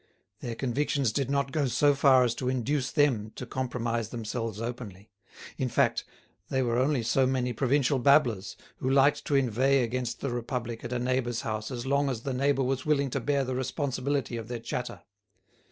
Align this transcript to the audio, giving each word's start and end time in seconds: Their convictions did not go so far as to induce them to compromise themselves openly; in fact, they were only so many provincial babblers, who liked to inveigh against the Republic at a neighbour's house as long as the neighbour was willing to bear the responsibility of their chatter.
Their 0.39 0.55
convictions 0.55 1.11
did 1.11 1.29
not 1.29 1.51
go 1.51 1.67
so 1.67 1.93
far 1.93 2.23
as 2.23 2.33
to 2.33 2.49
induce 2.49 2.89
them 2.91 3.31
to 3.35 3.45
compromise 3.45 4.09
themselves 4.09 4.59
openly; 4.59 5.11
in 5.59 5.69
fact, 5.69 6.05
they 6.49 6.63
were 6.63 6.79
only 6.79 7.03
so 7.03 7.27
many 7.27 7.53
provincial 7.53 7.99
babblers, 7.99 8.57
who 8.77 8.89
liked 8.89 9.25
to 9.25 9.35
inveigh 9.35 9.83
against 9.83 10.19
the 10.19 10.31
Republic 10.31 10.83
at 10.83 10.91
a 10.91 10.97
neighbour's 10.97 11.41
house 11.41 11.69
as 11.69 11.85
long 11.85 12.09
as 12.09 12.21
the 12.23 12.33
neighbour 12.33 12.63
was 12.63 12.83
willing 12.83 13.11
to 13.11 13.19
bear 13.19 13.43
the 13.43 13.53
responsibility 13.53 14.37
of 14.37 14.47
their 14.47 14.57
chatter. 14.57 15.03